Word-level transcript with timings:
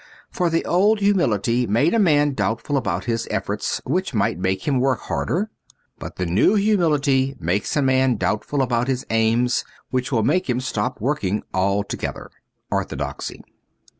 For 0.31 0.49
the 0.49 0.65
old 0.65 0.99
humility 0.99 1.67
made 1.67 1.93
a 1.93 1.99
man 1.99 2.33
doubtful 2.33 2.75
about 2.75 3.05
his 3.05 3.27
efforts, 3.29 3.79
which 3.85 4.15
might 4.15 4.39
make 4.39 4.67
him 4.67 4.79
work 4.79 5.01
harder. 5.01 5.51
But 5.99 6.15
the 6.15 6.25
new 6.25 6.55
humility 6.55 7.35
makes 7.39 7.77
a 7.77 7.83
man 7.83 8.15
doubtful 8.15 8.63
about 8.63 8.87
his 8.87 9.05
aims, 9.11 9.63
which 9.91 10.11
will 10.11 10.23
make 10.23 10.49
him 10.49 10.59
stop 10.59 10.99
working 10.99 11.43
altogether.' 11.53 12.31
Orthodoxy. 12.71 13.43